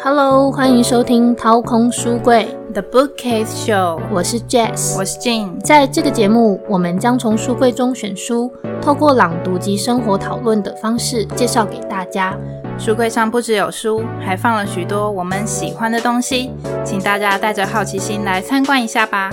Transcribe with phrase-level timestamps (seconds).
[0.00, 5.58] Hello，欢迎收听掏空书柜 The Bookcase Show，我是 Jess，我是 Jane。
[5.60, 12.36] 在这个节目，我们将从书柜中选书，透过朗读及生活讨论的方式介绍给大家。
[12.78, 16.52] 书柜上不只有书，还放了许多我们喜欢的东西，
[16.84, 19.30] 请大家带着好奇心来参观一下吧。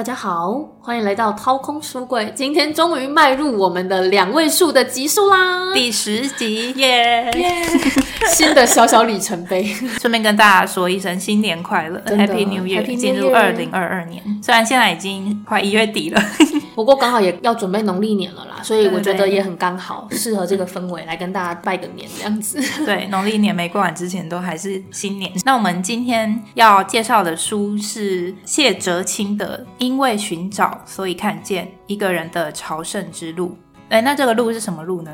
[0.00, 2.32] 大家好，欢迎来到掏空书柜。
[2.34, 7.30] 今天终于迈入我们的两位数的集数啦，第十集耶！
[8.30, 9.62] 新的小小里程碑。
[10.00, 12.96] 顺便跟大家说一声新年快乐，Happy New Year！
[12.96, 16.22] 进入二零二二年，虽然现在已经快一月底了。
[16.74, 22.58] 不过刚好也要准备农历年了啦，所以我觉得也很刚好，适合这个氛围来跟大家拜个年这样子。
[22.86, 25.30] 对，农历年没过完之前都还是新年。
[25.44, 33.48] 那我们今天要介绍的书是谢哲青的《因为寻找，所以看见一个人的朝圣之路》。
[33.88, 35.10] 哎，那这个路是什么路呢？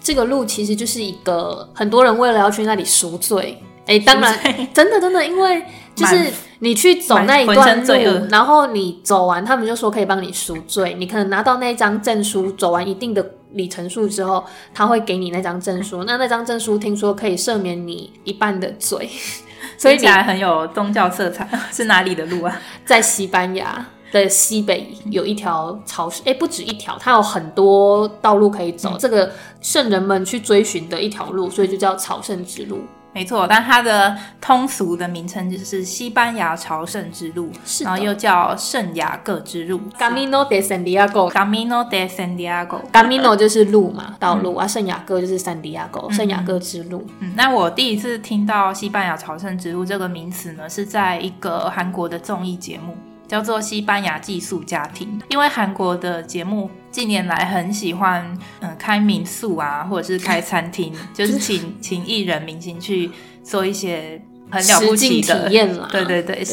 [0.00, 3.60] 这个路其实就是一个很多人为了要去那里赎罪。
[3.86, 4.32] 哎，当然，
[4.72, 5.64] 真的真的，因为
[5.96, 10.94] 就是你去走那一段路， 然后你走完，他们就说可以帮你赎罪。
[10.94, 16.04] 你可能拿到那张证书，走完一定的里程数之后，他会给你那张证书。
[16.06, 19.10] 那那张证书听说可以赦免你一半的罪，
[19.76, 21.48] 所以起来很有宗教色彩。
[21.72, 22.56] 是哪里的路啊？
[22.86, 28.96] 在西班牙的西北有一条朝圣，哎，不止一条，它有很多道路可以走。
[28.98, 32.80] 这个圣人们去追寻的一条路，所以就叫朝圣之路。
[33.12, 37.50] 没错，但它的通俗的名称就是西班牙朝圣之路，
[37.82, 41.28] 然后又叫圣雅各之路 （Camino de Santiago）。
[41.28, 42.80] Camino de Santiago。
[42.92, 44.64] Camino 就是路嘛，道路啊。
[44.64, 47.04] 圣雅各就是 Santiago，圣雅各之路。
[47.18, 52.96] 嗯，那我第一次听到西班牙朝圣之路这个名词呢，是在一个韩国的综艺节目。
[53.30, 63.08] 叫做西班牙寄宿家庭，因为韩国的节目近年来很喜欢嗯开民宿啊，或者是开餐厅， 就是请请艺人明星去
[63.44, 64.20] 做一些
[64.50, 65.88] 很了不起的体验了。
[65.92, 66.44] 对对对，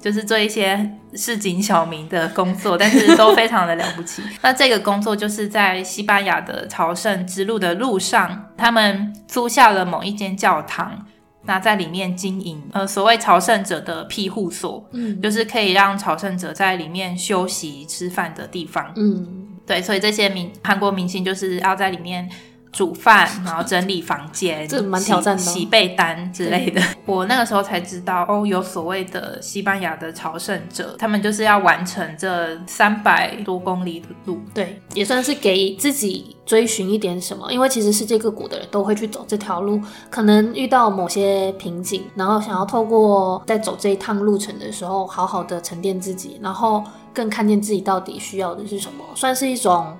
[0.00, 4.20] 就是做一些市井小民的工作， 但是都非常的了不起。
[4.42, 11.06] 那这个工作就是在西班牙的朝圣之路的路上，他们租下了某一间教堂。
[11.46, 22.28] 那在里面经营，呃，所谓朝圣者的庇护所，嗯，就是可以让朝圣者在里面休息、吃饭的地方，嗯，对，所以这些明韩国明星就是要在里面。
[22.74, 26.82] 煮饭，然后整理房间， 这蛮挑战的，洗被单之类的。
[27.06, 34.40] 我那个时候才知道，哦，有所谓的西班牙的朝圣者，他们就是要完成这三百多公里的路。
[34.52, 39.80] 对，也算是给自己追寻一点什么，因为其实世界各国的人都会去走这条路，
[40.10, 46.82] 可能遇到某些瓶颈，然后想要透过在走这一趟路程的时候，好好的沉淀自己，然后
[47.12, 49.96] 更看见自己到底需要的是什么，算是一种。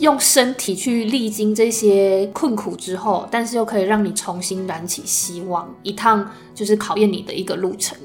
[0.00, 7.96] 用身体去历经这些困苦之后，但是又可以让你重新燃起希望，一趟就是考验你的一个路程。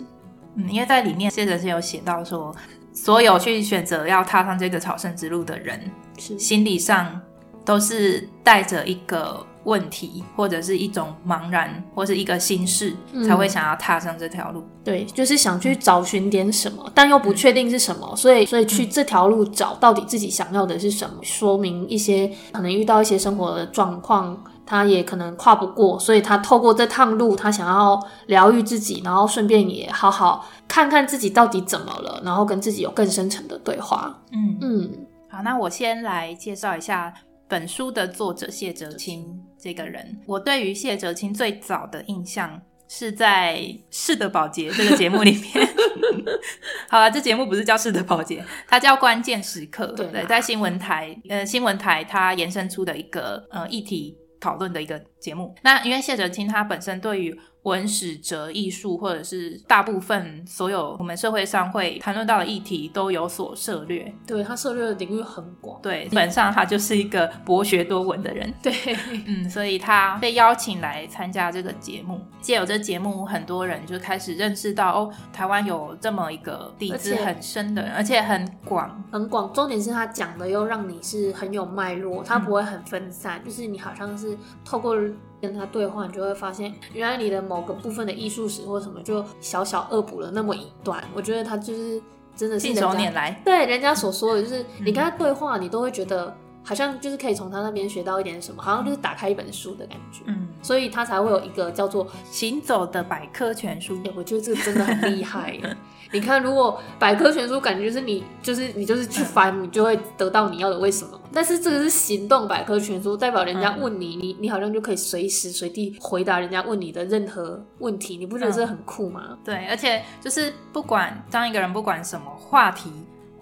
[0.56, 2.56] 嗯，因为在里面，谢哲是有写到说，
[2.94, 5.80] 所有去选择要踏上这个朝圣之路的人，
[6.18, 7.22] 是心理上
[7.66, 9.46] 都是带着一个。
[9.64, 14.64] 问题或者是一种茫然，或是一个心事，才会想要踏上这条路。
[14.84, 21.16] 对，就是想去找寻点什么，但又不确定是什么，所以所以去这条路找到底自己想要的是什么。
[21.22, 27.98] 说明一些可能遇到一些生活的状况，他也可能跨不过，所以他透过这趟路，他想要
[28.28, 34.22] 疗愈自己，然后顺便也好好看看自己到底怎么了，然后跟自己有更深层的对话。
[34.34, 34.90] 嗯嗯，
[35.30, 37.14] 好，那我先来介绍一下。
[37.46, 43.56] 本书的作者谢哲青这个人，我对于谢哲青最早的印象是在
[43.90, 45.66] 《是的保洁》这个节目里面。
[46.90, 49.88] 好了，这节目不是叫《是的保洁》，它叫《关键时刻》。
[49.96, 55.56] 对，在新闻台，呃，新闻台它延伸出的一个呃议题讨论的一个节目。
[55.62, 64.14] 那因为谢哲青他本身对于文史哲艺术，或者是大部分所有我们社会上会谈论到的议题，都有所涉略。
[64.28, 68.54] 对他涉略的领域很广，对，基本上他就是一个博学多闻的人。
[68.62, 68.74] 对，
[69.26, 79.52] 嗯，所以他被邀请来参加这个节目，借由这节目，很多人就开始认识到哦，台湾有这么一个底子很深的人，而且很广，很广。
[79.54, 84.98] 重点是他讲的又让你是很有脉络，他不会很分散，就是你好像是透过。
[85.44, 91.04] 跟他对话，你就会发现，原来你的某个部分的艺术史或什么，就小小恶补了那么一段。
[91.14, 92.02] 我觉得他就是
[92.34, 93.42] 真的是信手拈来。
[93.44, 96.34] 对，人家所说的就是，你跟他对话，你都会觉得
[96.64, 100.22] 好像就是可以从他那边学到一点什么，好像就是打开一本书的感觉。
[100.26, 104.00] 嗯，所以他才会有一个叫做行走的百科全书。
[104.06, 105.78] 哎、我觉得这个真的很厉害耶。
[106.12, 111.20] 你看，如果百科全书感觉就是你，就是你就是去翻，你就会得到你要的为什么。
[111.34, 118.16] 但是这个是行动百科全书，代表人家问你，你你好像就可以随时随地回答人家问你的任何问题。
[118.16, 119.36] 你不觉得这很酷吗？
[119.44, 122.92] 对，而且就是不管当一个人不管什么话题，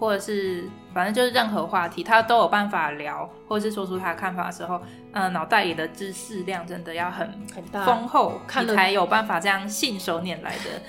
[0.02, 4.82] 或者是反正就是任何话题，他都有办法聊，或者是说出他的看法的时候，
[5.12, 10.82] 嗯、脑袋里的知识量真的要很很大，丰厚，你才有办法这样信手拈来的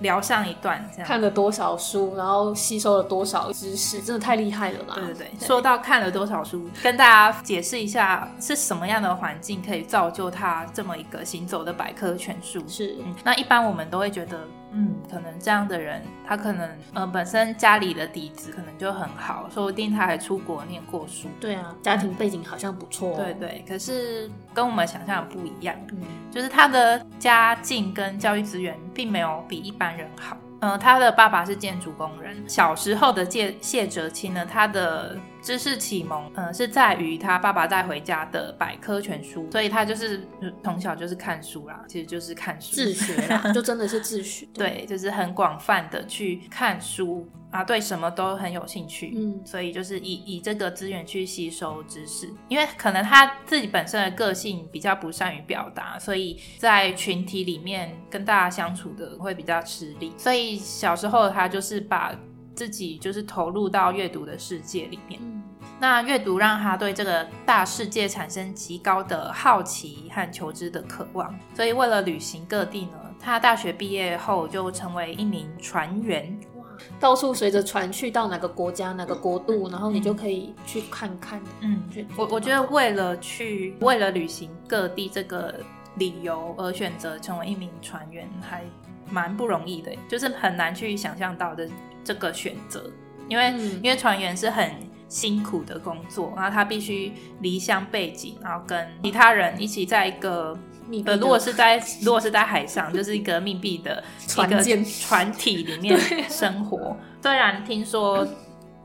[0.00, 1.06] 聊上一段这样。
[1.06, 4.94] 看了多少书，然后吸收了多少知识，真的太厉害了啦！
[4.94, 12.66] 对对对，说到看了多少书，跟大家解释一下是什么样的环境可以造就他这么一个行走的百科全书。
[12.66, 14.40] 是嗯，那一般我们都会觉得，
[14.74, 21.28] 嗯，可能这样的人，他可能呃本身家里的底子可能就很好，说不定他还出国念过书。
[21.40, 23.16] 对啊，家庭背景好像不错、哦。
[23.16, 30.36] 对对，可是跟我们想象的不一样，嗯，就是他的家境跟教育资源并没有比一般人好。
[30.64, 32.42] 嗯、他的爸爸是建筑工人。
[32.48, 44.46] 小时候的谢谢哲青呢，他的知识启蒙，嗯、是在于他爸爸带回家的百科全书，所以他就是嗯从小就是看书啦，其实就是看书自学啦， 就真的是自学。
[44.54, 49.40] 对，就是很广泛的去看书啊，对什么都很有兴趣，嗯。
[49.46, 62.12] 所以就是以以这个资源去吸收知识，因为可能他自己本身的个性比较不善于表达，所以在群体里面跟大家相处的会比较吃力，所以小时候他就是把
[62.56, 65.20] 自己就是投入到阅读的世界里面。
[65.22, 65.40] 嗯。
[65.78, 76.36] 那阅读让他对这个大世界产生极高的好奇和求知的渴望，所以为了旅行各地呢，他大学毕业后就成为一名船员。
[76.76, 81.40] 哇，到处随着船去到哪个国家、哪个国度，然后你就可以去看看。
[81.60, 85.54] 嗯觉，我我觉得为了去为了旅行各地这个
[85.96, 88.62] 理由而选择成为一名船员，还
[89.10, 91.68] 蛮不容易的，就是很难去想象到的
[92.02, 92.90] 这个选择，
[93.28, 94.70] 因为、嗯因为船员是很
[95.08, 100.56] 辛苦的工作，然后他必须离乡背井，然后跟其他人一起在一个。
[100.84, 105.98] 呃，密闭的如果是在如果是在海上，就是一个密闭的 一个船舰船体里 面
[106.28, 106.96] 生活。
[107.22, 108.26] 虽然听说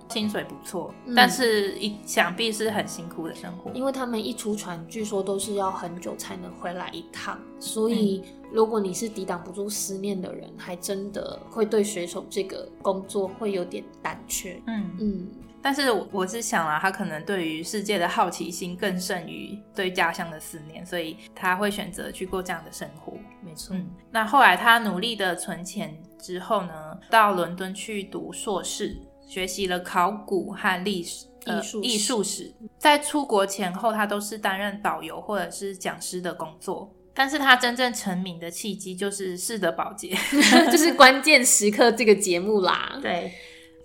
[0.09, 3.69] 薪水不错，嗯但是一想必是很辛苦的生活。
[3.73, 14.59] 因为他们一出船，据说都是要很久才能回来一趟，所以如果你是抵挡不住思念的人，还真的会对水手这个工作会有点胆怯。
[14.65, 15.27] 嗯，嗯，
[15.61, 23.13] 但是我我是想啊，他可能对于世界的好奇心更胜于对家乡的思念，所以他会选择去过这样的生活。
[23.43, 23.75] 没错。
[23.75, 28.97] 嗯，那后来他努力的存钱之后呢，到伦敦去读硕士，
[29.27, 31.25] 学习了考古和历史。
[31.45, 36.93] 呃艺术艺术史，在出国前后，他都是担任导游或者是讲师的工作。
[37.13, 40.13] 但是他真正成名的契机就是《世德保洁》，
[40.69, 42.99] 就是关键时刻这个节目啦。
[43.01, 43.33] 对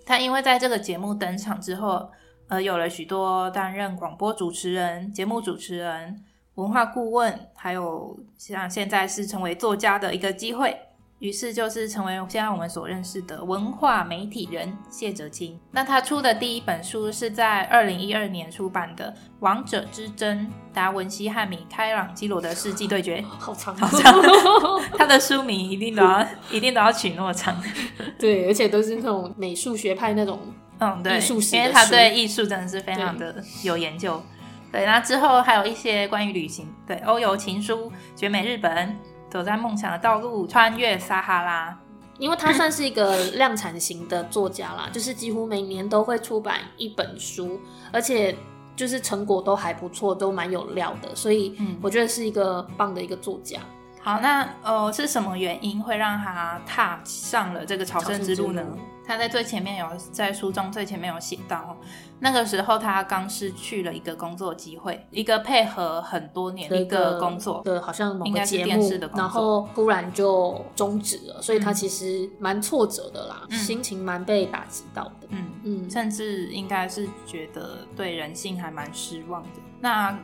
[0.05, 2.09] 他，因为在这个节目登场之后，
[2.47, 6.23] 呃，有了许多担任广播主持人、节目主持人、
[6.53, 10.77] 文化顾问，还有像现在是成为作家的一个机会。
[11.19, 15.59] 于是就是成为现在我们所认识的文化媒体人谢哲青。
[15.71, 23.21] 那他出的第一本书是在二零一二年出版的《王者之争：达文西和米开朗基罗的世纪对决》。
[23.25, 24.13] 好长，好长
[24.97, 27.55] 他的书名一定都要一定都要取那么长。
[28.19, 30.39] 对，而且都是那种美术学派那种。
[30.79, 34.21] 嗯，对，艺术史因为他书对艺术真的是非常的有研究。
[34.69, 38.93] 对，那之后还有一些关于旅行，对，欧游情书、绝美日本、
[39.35, 41.77] 走在梦想的道路、穿越撒哈拉。
[42.17, 47.59] 因为他算是一个量产型的作家啦， 就是几乎每年都会出版一本书，
[47.91, 48.33] 而且
[48.73, 53.59] 就是成果都还不错，都蛮有料的，所以嗯我觉得是一个棒的一个作家。
[54.05, 58.63] 好，那呃是什么原因会让他踏上了这个朝圣之路呢？
[59.03, 61.75] 他在最前面有在书中最前面有写到，
[62.19, 75.27] 那个时候他刚失去了一个工作机会，一个配合很多年的一个工作，对好像某应该是个节目电视的，工作然后突然就终止了，所以他嗯其实蛮挫折的啦，嗯心情蛮被打击到的。
[75.29, 75.47] 嗯。
[75.63, 79.49] 嗯，甚至应该是觉得对人性还蛮失望的。
[79.79, 80.15] 那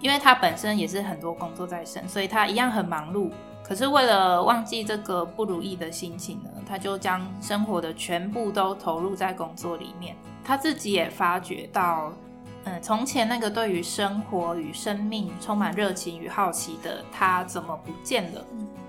[0.00, 3.30] 因为他本身也是很多工作在身，所以他一样很忙碌。
[3.62, 10.14] 可是为了忘记这个不如意的心情呢，他就将生活的全部都投入在工作里面。
[10.44, 12.12] 他自己也发觉到，
[12.62, 18.44] 嗯，从前那个对于生活与生命充满热情与好奇的他，怎么不见了？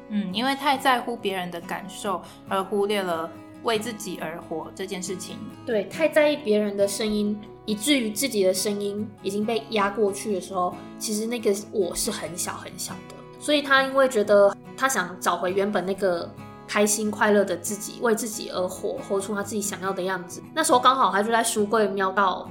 [0.10, 3.28] 嗯，因为太在乎别人的感受，而忽略了
[3.64, 5.38] 为自己而活这件事情。
[5.66, 7.36] 对，太在意别人的声音，
[7.68, 13.16] 以至于自己的声音已经被压过去的时候，其实那个我是很小很小的。
[13.40, 16.28] 所以他因为觉得他想找回原本那个
[16.68, 20.42] 开心快乐的自己，为自己而活，活出他自己想要的样子。
[20.56, 22.50] 那时候刚好他就在书柜瞄到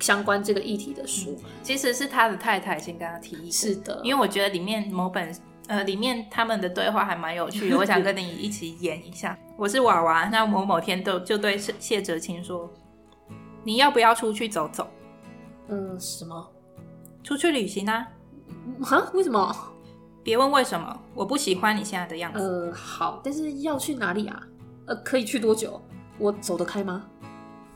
[0.00, 5.34] 相关这个议题的书，其实是他的太太先跟他提议，是的，因为我觉得里面某本
[5.68, 9.38] 呃里面他们的对话还蛮有趣的，我想跟你一起演一下。
[9.56, 12.70] 我是娃娃，那某某天都就对谢哲青说
[13.64, 14.88] ：“你要不要出去走走？”
[15.68, 16.50] 嗯，什么？
[17.22, 18.08] 出去旅行啊？
[18.90, 19.10] 啊？
[19.12, 19.54] 为什么？
[20.22, 22.38] 别问为什么，我不喜欢你现在的样子。
[22.40, 24.42] 呃，好，但是要去哪里啊？
[24.86, 25.80] 呃，可以去多久？
[26.18, 27.04] 我走得开吗？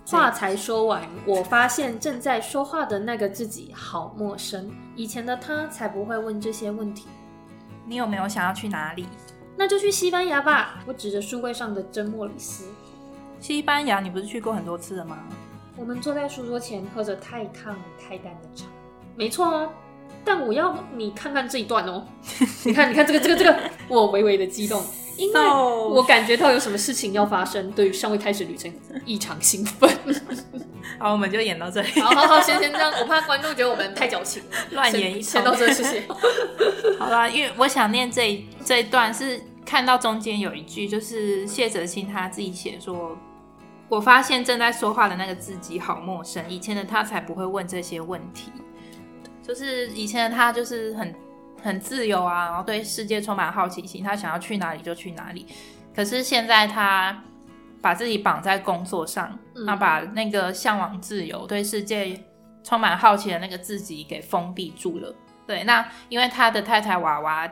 [0.07, 4.71] 话才说完，我发现正在说话的那个自己好陌生。
[4.97, 7.07] 以前的他才不会问这些问题。
[7.87, 9.07] 你有没有想要去哪里？
[9.57, 10.83] 那就去西班牙吧。
[10.87, 12.65] 我指着书柜上的真莫里斯。
[13.39, 15.19] 西班牙，你不是去过很多次了吗？
[15.83, 18.67] 我们坐在书桌前，喝着太烫太淡的茶。
[19.17, 19.69] 没错啊。
[20.25, 22.07] 但我要你看看这一段哦，
[22.63, 23.59] 你看，你看这个，这个，这个，
[23.89, 24.81] 我微微的激动，
[25.17, 28.73] 因为我感觉到有什么事情要发生，对于尚未开始旅程
[29.05, 29.91] 异常兴奋。
[31.01, 31.89] 好，我们就演到这里。
[32.01, 36.05] 好好好，先先这样，我怕观众觉得我们太矫情，乱演一先到这，谢谢。
[37.01, 43.19] 好啦，因为我想念这一这一段，是看到中间有一句，就是谢哲清他自己写说
[43.93, 48.51] ：“我发现正在说话的那个自己好陌生，以前的他才不会问这些问题。”
[49.47, 51.15] 就是以前的他就是很
[51.63, 55.47] 很自由啊，然后对世界充满好奇心，他想要去哪里就去哪里。
[55.95, 57.23] 可是现在他
[57.83, 62.19] 把自己绑在工作上，那把那个向往自由、对世界
[62.65, 65.15] 充满好奇的那个自己给封闭住了。
[65.47, 67.47] 对，那因为他的太太娃娃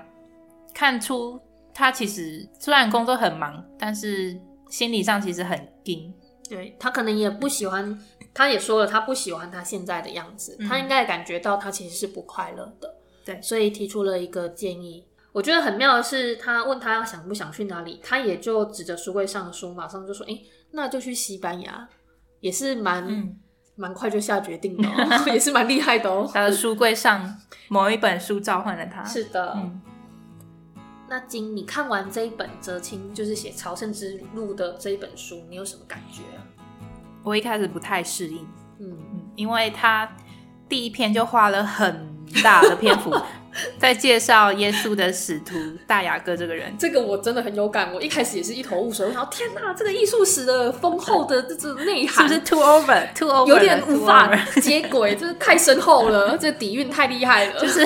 [0.72, 1.38] 看出
[1.74, 6.14] 他其实虽然工作很忙，但是心理上其实很紧。
[6.50, 7.98] 对他可能也不喜欢。
[8.32, 15.04] 他也说了，他不喜欢他现在的样子，他应该感觉到他其实是不快乐的，对，所以提出了一个建议。
[15.32, 20.40] 我觉得很妙的是，他问他要想不想去哪里，他也就指着书柜上的书，马上就说：“哎，
[20.70, 21.88] 那就去西班牙，
[22.38, 23.36] 也是蛮
[23.74, 24.88] 蛮快就下决定的，
[25.32, 29.02] 也是蛮厉害的哦。”他的书柜上某一本书召唤了他。
[29.04, 29.58] 是的。
[31.10, 36.38] 那金，你看完这一本哲青就是写朝圣之路的这一本书，你有什么感觉啊？
[37.24, 38.38] 我一开始不太适应，
[38.78, 40.08] 嗯嗯，因为他
[40.68, 42.08] 第一篇就花了很
[42.44, 43.12] 大的篇幅
[43.76, 47.92] 在介绍耶稣的使徒大雅各这个人，这个我真的很有感。
[47.92, 57.84] 我一开始也是一头雾水，我想天哪，这个艺术史的丰厚的这种内涵是不是 too over，too over，有点无法接轨，就是太深厚了，这底蕴太厉害了， 就是。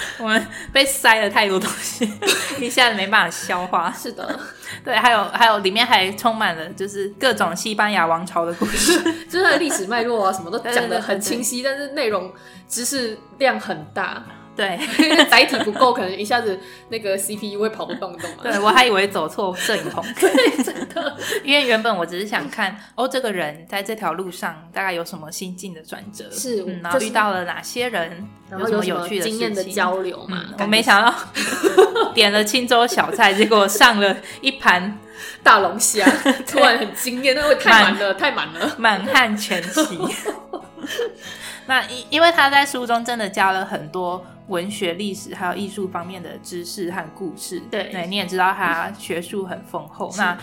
[0.18, 2.10] 我们被塞了太多东西，
[2.60, 3.92] 一下子没办法消化。
[3.92, 4.38] 是的，
[4.84, 12.32] 对，还有还有，里面还充满了就是各种西班牙王朝的故事，就是历史脉络啊，什么都讲得很清晰，但是内容
[12.68, 14.22] 知识量很大。
[14.58, 14.76] 对，
[15.30, 18.38] 载体不够，可能一下子那个 CPU 会跑不动，懂吗？
[18.42, 21.16] 对我还以为走错摄影棚， 对，真的。
[21.44, 30.46] 因为原本我只是想看哦，这个人在这条路上大概有什么心境的转折，是，然后遇到了哪些人，有什么有趣的经验的交流嘛？
[30.58, 31.14] 我没想到
[32.12, 34.98] 点了青州小菜，结果上了一盘
[35.44, 36.04] 大龙虾，
[36.44, 40.00] 突然很惊艳，那会太满了，太满了，满汉全席。
[41.66, 47.60] 那因因为他在书中真的加了很多文学、历史还有艺术方面的知识和故事。
[47.70, 50.12] 对，对，你也知道他学术很丰厚。
[50.16, 50.36] 那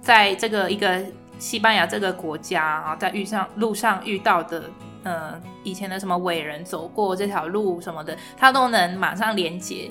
[0.00, 1.04] 在这个一个
[1.38, 4.70] 西班牙这个国家啊，在遇上路上遇到的，
[5.02, 9.90] 呃，以前的什么伟人走过这条路什么的，他都能马上连接。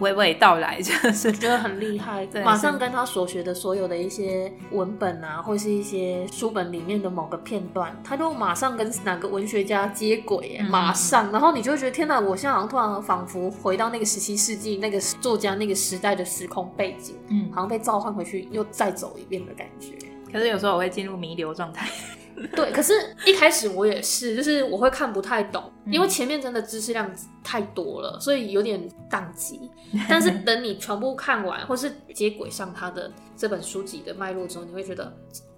[0.00, 2.26] 娓娓道来，就是觉得很厉害。
[2.44, 12.20] 马上跟他所学的所有的一些文本啊，或是一些书本里面的某个片段，他就马上跟哪个文学家接轨，马上，然后你就会觉得天哪！
[12.20, 19.92] 我现在好像突然仿佛回到那个十七世纪那个作家那个时代的时空背景，嗯，好像被召唤回去又再走一遍的感觉。
[20.32, 21.88] 可是有时候我会进入弥留状态。
[22.54, 22.92] 对，可是
[23.24, 27.10] 一开始我也是，就是我会看不太懂，因为前面真的知识量
[27.42, 29.70] 太多了，所以有点宕机。
[30.08, 35.10] 但是 等你全部看完，或是接轨上他的这本书籍的脉络之后，你会觉得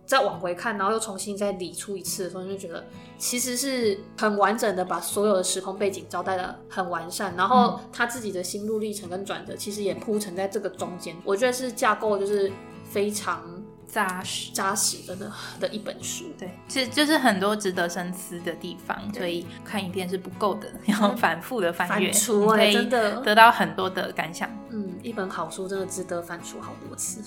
[0.06, 2.84] 再往回看，然后又重新再理出一次的时候，就觉得
[3.18, 11.16] 其实是很完整的把所有的时空背景交代的很完善，然后他自己的心路历程跟转折，其实也铺陈在这个中间。
[11.24, 12.52] 我觉得是架构就是
[12.88, 13.57] 非常。
[13.90, 24.48] 扎实扎实的的的一本书，对，其实就是很多值得深思的地方，所以看一遍是不够的， 然后反复的翻阅，真的得到很多的感想。
[24.68, 27.22] 嗯，一本好书真的值得翻出好多次。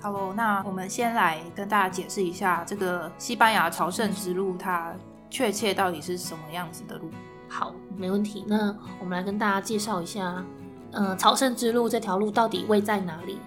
[0.00, 4.92] 好，那我们先来跟大家解释一下这个西班牙朝圣之路它
[5.30, 7.10] 确切到底是什么样子的路。
[7.48, 8.44] 好，没问题。
[8.46, 10.44] 那我们来跟大家介绍一下，
[10.92, 13.38] 呃，朝圣之路这条路到底位在哪里？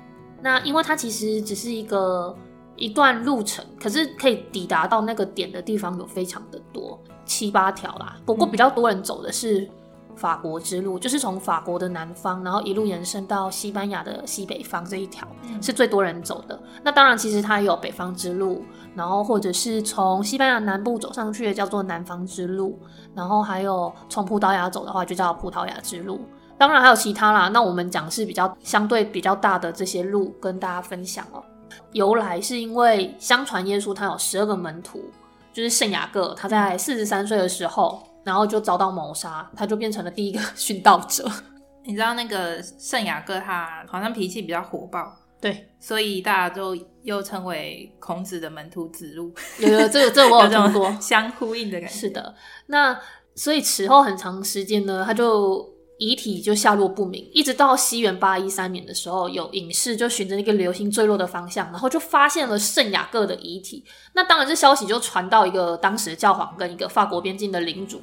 [0.41, 2.35] 那因为它其实只是一个
[2.75, 8.17] 一段路程，可是可以抵达到那个点的地方有非常的多，七八条啦。
[8.25, 9.69] 不过比较多人走的是
[10.15, 15.27] 法国之路，就是从法国的南方，然后一路延伸到西班牙的西北方这一条
[15.61, 16.59] 是最多人走的。
[16.83, 18.63] 那当然，其实它也有北方之路，
[18.95, 22.79] 然后或者是从西班牙南部走上去的叫做南方之路，
[23.13, 26.19] 然后还有从葡萄牙走的话就叫葡萄牙之路。
[26.61, 31.43] 当然还有其他啦，那我们讲是比较相对比较大的这些路跟大家分享哦。
[31.91, 35.03] 由来是因为相传耶稣他有十二个门徒，
[35.51, 41.27] 就是圣雅各，他在四十三岁的时候，然后就遭到谋杀，他就变成了第一个殉道者。
[41.83, 51.95] 你知道那个圣雅各他好像脾气比较火爆，对，所以大家就又称为孔子的门徒子路，有有这个这个我有 听过，相呼应的感觉。
[51.95, 52.35] 是的，
[52.67, 52.95] 那
[53.33, 55.70] 所以此后很长时间呢，他就。
[56.01, 63.85] 遗体就下落不明，一直到西元八一三年的时候，有隐士就循着那个流星坠落的方向，然后就发现了圣雅各的遗体。
[64.13, 68.01] 那当然，这消息就传到一个当时的教皇跟一个法国边境的领主，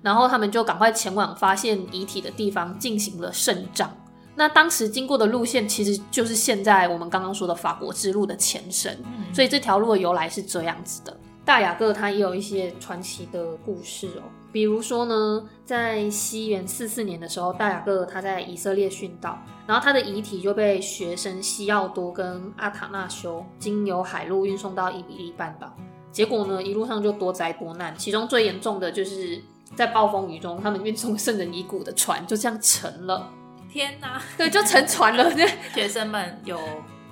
[0.00, 3.92] 然后他们就赶快前往发现遗体的地方进行了圣葬。
[4.36, 8.96] 那当时经过的路线其实就是现在我们刚刚说的法国之路的前身，
[9.34, 11.16] 所以这条路的由来是这样子的。
[11.44, 25.72] 大雅各他也有一些传奇的故事哦，比如说呢，在西元四四年的时候，大雅各他在以色列殉道，然后他的遗体就被学生西奥多跟阿塔纳修经由海路运送到伊比利半岛，
[26.10, 29.40] 结果呢，一路上就多灾多难，其中最严重的就是
[29.76, 33.30] 在暴风雨中，他们运送圣人遗骨的船就这样沉了。
[33.72, 34.20] 天哪！
[34.36, 35.30] 对，就沉船了。
[35.72, 36.58] 学生们有。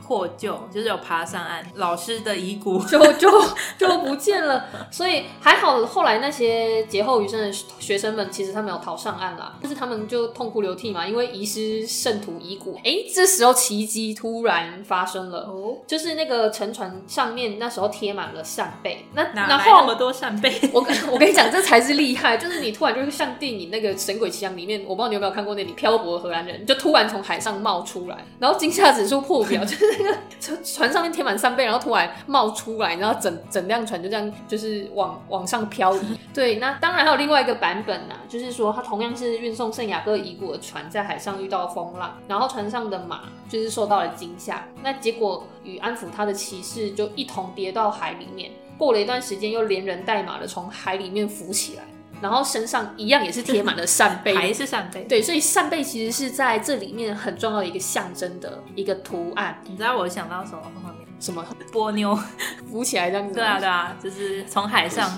[0.09, 3.31] 获救就是有爬上岸，老师的遗骨就就
[3.77, 12.81] 就不见了，所以还好后来那些劫后余生的学生们，其实他们有逃上岸啦，但是他们就痛哭流涕嘛，因为遗失圣徒遗骨。
[12.83, 20.59] 哎，这时候奇迹突然发生了，哦，就是那个沉船上面那时候贴满了扇贝，那哪来那么多扇贝？
[20.73, 20.81] 我
[21.13, 29.98] 我跟你讲，这才是厉害，就是你突然就是像电影那个《神鬼奇侠》里面，我不知道你有没有看过那里漂泊的荷兰人，就突然从海上冒出来，然后惊吓指数破表， 就是。
[29.99, 36.19] 那个船船上面贴满扇贝，然后突然冒出来，然后整整辆船就这样就是往往上漂移。
[36.33, 51.83] 对，那当然还有另外一个版本呐，就是说它同样是运送圣雅各遗骨的船，在海上遇到风浪，然后船上的马就是受到了惊吓，那结果与安抚他的骑士就一同跌到海里面，过了一段时间又连人带马的从海里面浮起来。
[52.21, 55.03] 然后身上一样也是贴满了扇贝，还是扇贝。
[55.05, 59.63] 对，所以扇贝其实是在这里面很重要的一个象征的一个图案。
[59.67, 61.09] 你知道我想到什么画面？
[61.21, 62.17] 什么波妞
[62.71, 63.35] 浮起来这样子？
[63.35, 65.11] 对啊，对啊，就是从海上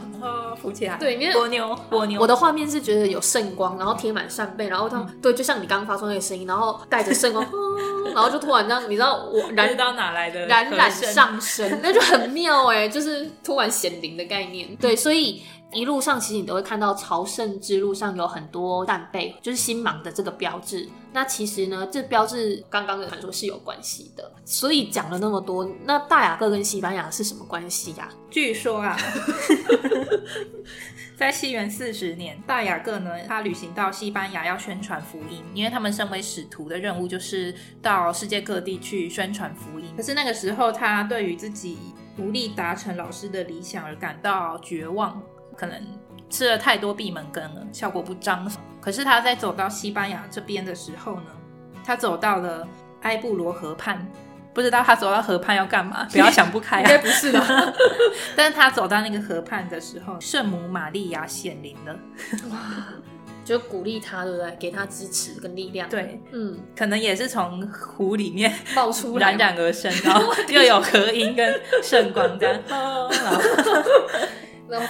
[0.56, 0.96] 浮起来。
[0.96, 2.18] 对，波妞波妞。
[2.18, 7.46] 我的画面是觉得有圣光，然后贴满扇贝，然后它对，就像你刚刚发出那个声音，然后带着圣光，
[8.14, 10.46] 然后就突然这样，你知道我燃 到哪来的？
[10.46, 14.74] 冉冉上升，那就很妙哎，就是突然显灵的概念。
[14.76, 15.42] 对，所以。
[15.72, 20.88] 一路上其实你都会看到朝圣之路上有很多扇贝，就是星芒的这个标志。
[21.12, 24.32] 那其实呢，这标志刚刚的传说是有关系的。
[24.44, 28.08] 所以讲了那么多，那大雅各跟西班牙是什么关系呀？
[28.30, 28.96] 据说啊，
[31.16, 39.86] 在西元四十年，大雅各呢，他旅行到西班牙要宣传福音，因为他们身为使徒的任务就是到世界各地去宣传福音。
[39.96, 41.78] 可是那个时候，他对于自己
[42.18, 45.20] 无力达成老师的理想而感到绝望。
[45.56, 45.80] 可能
[46.28, 48.50] 吃了太多闭门羹了，效果不彰。
[48.80, 51.26] 可是他在走到西班牙这边的时候呢，
[51.84, 52.66] 他走到了
[53.02, 54.06] 埃布罗河畔，
[54.54, 56.06] 不知道他走到河畔要干嘛？
[56.12, 57.74] 不要想不开，应该不是的。
[58.34, 61.94] 但是他走到那个河畔的时候，圣母玛利亚显灵了，
[62.50, 62.58] 哇
[63.44, 64.56] 就鼓励他，对不对？
[64.60, 65.88] 给他支持跟力量。
[65.88, 72.60] 对，嗯，可能也是从湖里面冒出来，冉冉而生，然后又有和音跟圣光这样。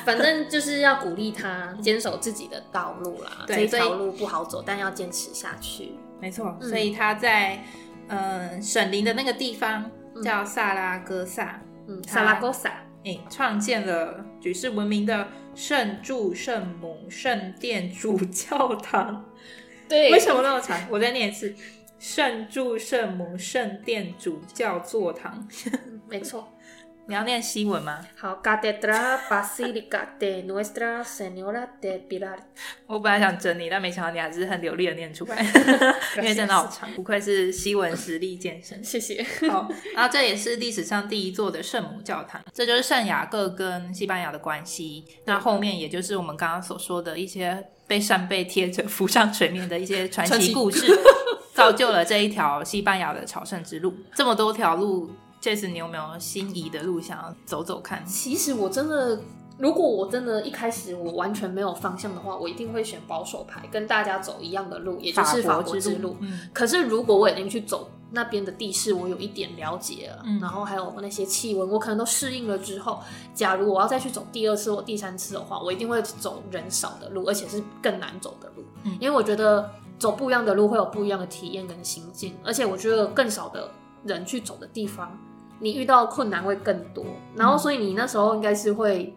[0.05, 3.45] 反正就是要鼓励他坚守自己的道路啦。
[3.47, 5.93] 这条路不好走，但要坚持下去。
[6.21, 7.63] 没错，所以他在
[8.09, 9.91] 嗯省林的那个地方
[10.23, 12.71] 叫萨拉戈萨，嗯，萨拉戈萨，
[13.05, 19.25] 哎，创建了举世闻名的圣柱圣母圣殿主教堂。
[19.89, 20.79] 对，为什么那么长？
[20.91, 21.55] 我再念一次：
[21.99, 25.49] 圣柱圣母圣殿主教座堂。
[26.09, 26.53] 没错。
[27.11, 27.99] 你要念西文吗？
[28.17, 32.37] 好，Catedral Basilica de Nuestra Señora de Pilar。
[32.87, 35.37] 我本来想整你，但没想到你还是很流利的念出来，
[36.19, 36.89] 因为真的好长。
[36.93, 38.85] 不愧是西文实力健身。
[38.85, 39.27] 谢谢。
[39.51, 45.05] 好，然后这也是历史上第一座的圣母教堂，这就是圣雅各跟西班牙的关系。
[45.25, 50.87] 那后面也就是我们刚刚所说的一些被扇贝贴着浮上水面的一些传奇故事，
[51.55, 53.93] 造就了这一条西班牙的朝圣之路。
[54.15, 58.05] 这么多条路，这次你有没有心仪的路想要走走看？
[58.05, 59.21] 其实我真的，
[59.59, 66.17] 如果我真的一开始我完全没有方向的话，我一定会选保守牌，跟大家走一样的路，也就是法国之路。
[66.21, 73.01] 嗯，可是如果我已经去走那边的地势，我有一点了解了，嗯然后还有那些气温，我可能都适应了之后，
[73.33, 83.71] 假如我要再去走第二次或第三次的话，我一定会走人少的路，而且是更难走的路，嗯因为我觉得走不一样的路会有不一样的体验跟心境，而且我觉得更少的
[84.05, 85.17] 人去走的地方，
[85.61, 87.05] 你遇到困难会更多，
[87.37, 89.15] 然后所以你那时候应该是会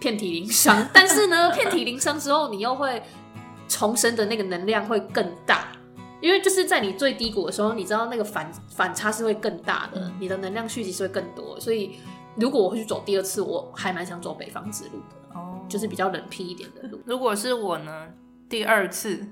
[0.00, 3.02] 遍体鳞伤， 但是呢，遍体鳞伤之后，你又会
[3.68, 5.68] 重生的那个能量会更大。
[6.20, 11.98] 因为就是在你最低谷的时候，你知道那个反反差是会更大的，你的能量蓄积是会更多，所以
[12.36, 16.98] 如果我会去走第二次，我还蛮想走北方之路的，哦，就是比较冷僻一点的路。
[17.04, 18.08] 如果是我呢，
[18.48, 19.22] 第二次，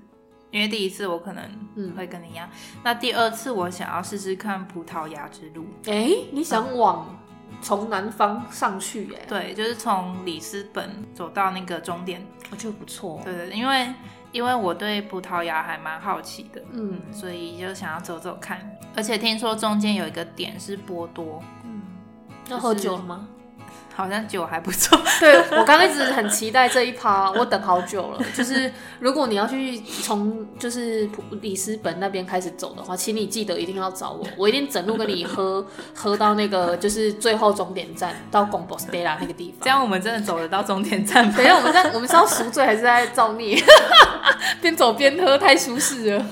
[0.52, 1.42] 因为第一次我可能
[1.74, 2.48] 嗯会跟你一样，
[2.84, 5.66] 那第二次我想要试试看葡萄牙之路。
[5.86, 7.18] 哎、你想往
[7.60, 12.24] 从南方上去、哎，对，就是从里斯本走到那个终点。
[12.50, 13.20] 我觉得不错。
[13.24, 13.94] 对对，对因为
[14.30, 18.76] 因为我对葡萄牙还蛮好奇的，嗯所以就想要走走看。
[18.94, 21.80] 而且听说中间有一个点是波多，嗯，
[22.50, 23.26] 要喝酒了吗？
[23.94, 24.98] 好像酒还不错。
[25.20, 28.20] 对我刚刚一直很期待这一趴， 我等好久了。
[28.34, 38.44] 就是如果你要去从就是普里斯本那边开始走的话，请你记得一定要找我，我一定整路跟你喝 喝到那个就是最后终点站到
[38.76, 39.58] s t e l a 那个地方。
[39.62, 41.48] 这样我们真的走得到终点站吗等一？
[41.48, 43.62] 下，我们在我们是要赎罪还是在造孽？
[44.60, 46.26] 边走边喝太舒适了。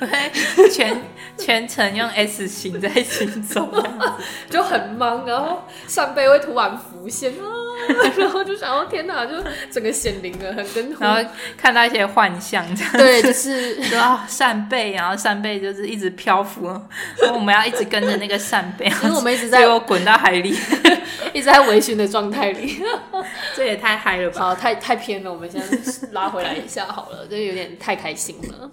[0.00, 1.00] 对，全
[1.38, 3.68] 全程用 S 型在行走，
[4.50, 7.46] 就很忙，然后扇贝会突然浮现啊，
[8.18, 9.32] 然后就想要天哪，就
[9.70, 16.66] 整个显灵了，很跟然后看到一些幻象，这样对，就是 说啊扇贝，然后扇贝就是一直漂浮，
[17.22, 20.56] 然后我们要一直跟着那个扇贝，因为我们一直在滚到海里，
[21.32, 22.82] 一直在微醺的状态里。
[23.54, 24.40] 这也太嗨了吧！
[24.40, 28.70] 好，太太偏了，我们现在拉回来一下好了，这有点太开心了。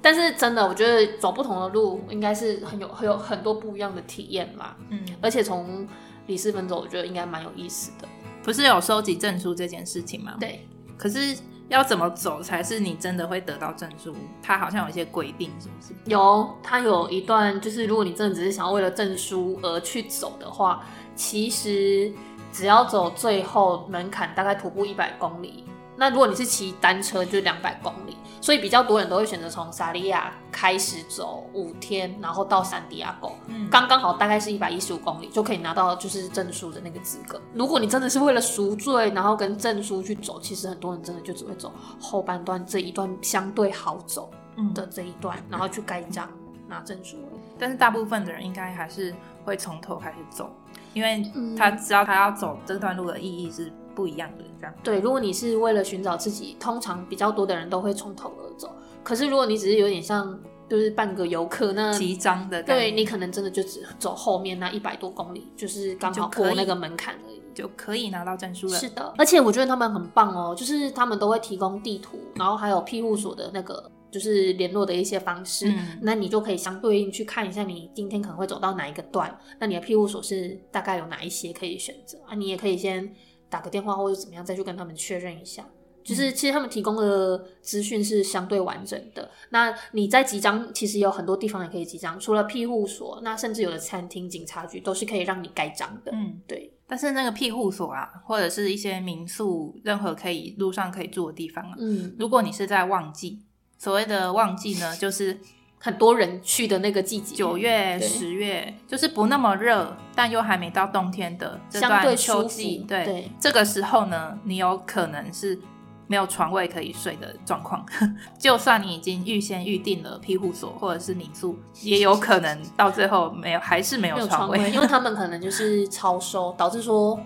[0.00, 4.76] 但是真的，我觉得走不同的路，应该是很有很有很多不一样的体验啦。
[4.90, 5.86] 嗯，而且从
[6.26, 8.08] 里斯本走，我觉得应该蛮有意思的。
[8.42, 10.36] 不是有收集证书这件事情吗？
[10.38, 11.36] 对，可是
[11.68, 14.14] 要怎么走才是你真的会得到证书？
[14.42, 15.92] 它好像有一些规定，是不是？
[16.06, 20.84] 有它有一段，就是如果你真的只是想要为了证书而去走的话，
[21.14, 22.10] 其实
[22.52, 25.64] 只要走最后门槛，大概徒步一百公里。
[25.98, 28.16] 那如果你是骑单车，就两百公里。
[28.40, 37.38] 所以比较多人都会选择从萨利亚开始走五天，然后到山迪亚沟，嗯刚刚好大概是一百一十五公里，就可以拿到就是证书的那个资格。
[37.52, 46.30] 如果你真的是为了赎罪，然后跟证书去走，其实很多人真的就只会走后半段这一段相对好走嗯的这一段，然后去盖章
[46.68, 47.16] 拿证书。
[47.58, 49.12] 但是大部分的人应该还是
[49.44, 50.48] 会从头开始走，
[50.94, 54.72] 因为嗯他知道他要走这段路的意义是不一样的，这样。
[54.84, 58.70] 对，如果你是为了寻找自己，通常比较多的人都会从头而走。
[59.02, 60.38] 可是如果你只是有点像
[60.70, 67.42] 就是半个游客，那集章的对你可能真的就只走后面那一百多公里，就是刚好过那个门槛而已。
[67.58, 68.78] 就可以拿到证书了。
[68.78, 82.36] 是的，而且我觉得他们很棒哦，就是他们都会提供地图，然后还有庇护所的那个就是联络的一些方式，嗯那你就可以相对应去看一下你今天可能会走到哪一个段，那你的庇护所是大概有哪一些可以选择啊？
[82.36, 83.12] 你也可以先
[83.48, 85.64] 打个电话或者怎么样再去跟他们确认一下。
[86.04, 89.30] 就是其实他们提供的资讯是相对完整的。
[89.50, 96.12] 那你在集章其实有很多地方也可以集章，除了庇护所，那甚至有的餐厅、警察局都是可以让你盖章的。
[96.14, 103.42] 嗯，对，但是那个庇护所啊，或者是一些民宿，任何可以路上可以住的地方啊，嗯，如果你是在旺季，
[103.76, 105.38] 所谓的旺季呢，就是
[105.78, 112.84] 很多人去的那个季节，九月、十月，就是不那么热，但又还没到冬天的这相对段秋季。
[112.88, 115.58] 对，对这个时候呢，你有可能是
[116.06, 117.86] 没有床位可以睡的状况。
[118.38, 124.58] 就算你已经预先预定了庇护所或者是民宿，也有可能到最后没有，还是没没有有床位。
[124.58, 127.18] 床位， 因为他们可能就是超收，导致说。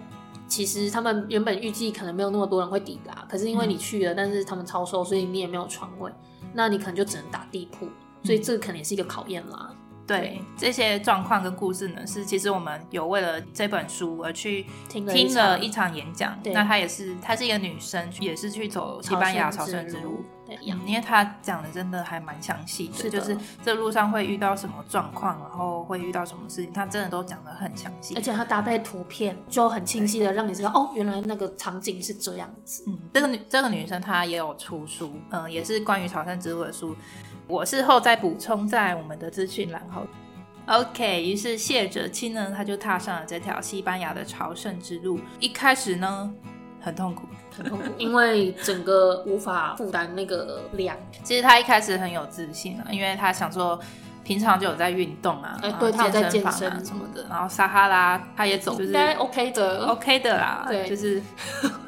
[0.48, 6.12] 其实他们原本预计可能没有那么多人会抵达，可是因为你去了，但是他们超收，所以你也没有床位，
[6.52, 7.88] 那你可能就只能打地铺，
[8.24, 9.70] 所以这个可能也是一个考验啦。
[10.04, 16.36] 对这些状况跟故事呢，是其实我们有为了这本书而去听了一一场演讲。
[16.44, 28.20] 那她也是，她是一个女生，也是去走西班牙朝圣之路。，对，嗯，因为她讲的真的还蛮详细的，是的就是这路上会遇到什么状况，然后会遇到什么事情，她真的都讲的很详细而。
[28.20, 32.82] 且她搭配图片，就很清晰的让你知道，哦，原来那个场景是这样子。
[32.88, 36.94] 嗯，这个女这个女生她也有出书，嗯、也是关于朝圣之路的书。
[37.52, 40.06] 我事后再补充在我们的资讯栏后。
[40.66, 45.20] OK，于是谢哲青呢，他就踏上了这条西班牙的朝圣之路。
[45.38, 46.32] 一开始呢，
[46.80, 47.26] 很痛苦。
[47.54, 50.96] 很痛苦，因为整个无法负担那个量。
[51.22, 53.78] 其实他一开始很有自信啊，因为他想说
[54.24, 57.26] 平常就有在运动啊，哎对他有在健身房健身啊什么的。
[57.28, 61.20] 然后撒哈拉他也走，就是应该 OK 的 OK 的啦，对就是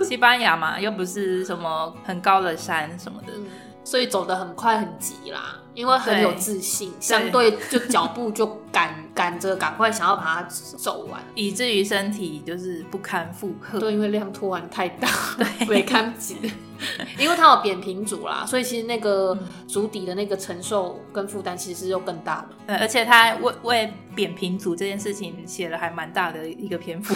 [0.03, 3.33] 西班牙嘛，又不是什么很高的山什么的。
[3.35, 3.47] 嗯，
[3.85, 11.21] 所以走得很快很急啦，因为很有自信，相对就脚步就赶赶着赶快想要把它走完。
[11.35, 13.79] 以至于身体就是不堪负荷。
[13.79, 16.39] 对，因为量突然太大， 对，没看紧。
[17.19, 22.49] 因为它有扁平足啦，所以其实那个足底的那个承受跟负担其实是又更大了。
[22.67, 27.15] 对，而且他为为扁平足这件事情写了还蛮大的一个篇幅。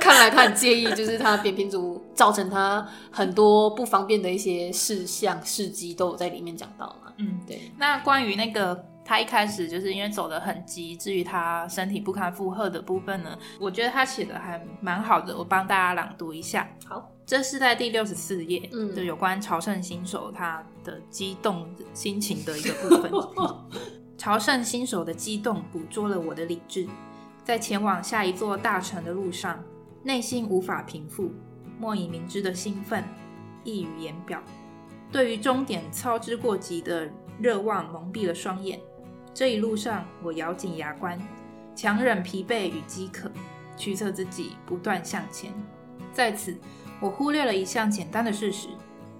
[0.00, 7.03] 看来他很介意，就是他扁平足造成他很多不方便的一些事项事迹都有在里面讲到嘛。
[7.16, 16.68] 嗯，对，那关于那个他一开始就是因为走得很急，至于他身体不堪负荷的部分呢，我觉得他写的还蛮好的，我帮大家朗读一下。
[16.86, 23.12] 好，这是在第六十四页，嗯就有关朝圣新手他的激动心情的一个部分。
[24.18, 26.88] 朝圣新手的激动捕捉了我的理智，
[27.44, 29.62] 在前往下一座大城的路上，
[30.02, 31.30] 内心无法平复，
[31.78, 33.04] 莫以明知的兴奋
[33.64, 34.42] 溢于言表。
[35.14, 38.80] 对于终点操之过急的热望蒙蔽了双眼。
[39.32, 41.16] 这一路上，我咬紧牙关，
[41.72, 43.30] 强忍疲惫与饥渴，
[43.76, 45.52] 驱策自己不断向前。
[46.12, 46.58] 在此，
[46.98, 48.66] 我忽略了一项简单的事实：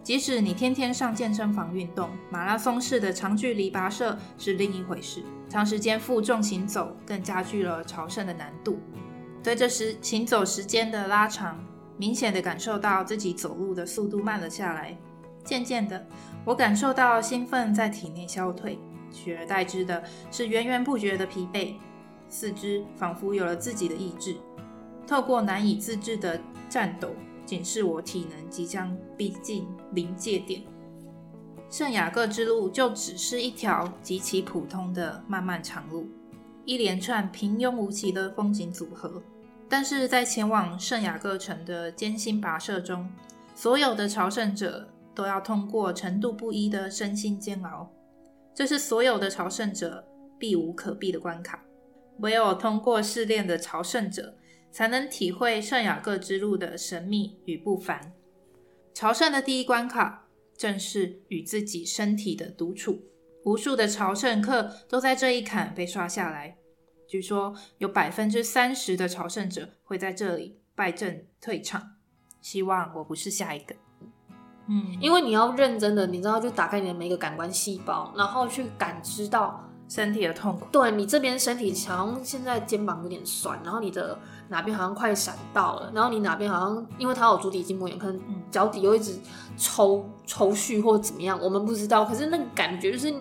[0.02, 5.22] 即使你天天上健身房运动，马拉松式的长距离跋涉是另一回事。
[5.48, 8.80] 长时间负重行走更加剧了朝圣的难度。
[9.44, 11.56] 随着时行走时间的拉长，
[11.96, 14.98] 明显的感受到自己走路的速度慢了下来。
[15.44, 16.04] 渐渐的，
[16.44, 18.78] 我感受到兴奋在体内消退，
[19.12, 21.74] 取而代之的是源源不绝的疲惫，
[22.28, 24.34] 四肢仿佛有了自己的意志。
[25.06, 27.10] 透过难以自制的战斗，
[27.44, 30.62] 警示我体能即将逼近临界点。
[31.70, 36.08] 圣雅各之路就只是一条极其普通的漫漫长路，
[36.64, 39.22] 一连串平庸无奇的风景组合。
[39.68, 43.10] 但是在前往圣雅各城的艰辛跋涉中，
[43.54, 47.90] 所有的朝圣者都要通过程度不一的身心煎熬，
[48.54, 50.06] 这是所有的朝圣者
[50.38, 51.64] 避无可避的关卡。
[52.18, 54.36] 唯有通过试炼的朝圣者，
[54.70, 58.12] 才能体会圣雅各之路的神秘与不凡。
[58.92, 63.02] 朝圣的第一关卡，正是与自己身体的独处。
[63.44, 66.56] 无数的朝圣客都在这一坎被刷下来。
[67.06, 71.96] 据说有百分之三十的朝圣者会在这里败阵退场。
[72.40, 73.74] 希望我不是下一个。
[74.66, 89.18] 嗯，因为你要认真的，你知道，就打开你的每一个感官细胞，然后去感知到，身体的痛苦，对你这边身体好像现在肩膀有点酸，然后你的哪边好像快闪到了，然后你哪边好像因为它有足底筋膜炎，可能脚底又一直
[89.58, 92.04] 抽抽搐或怎么样，我们不知道。
[92.04, 93.12] 可是那个感觉就是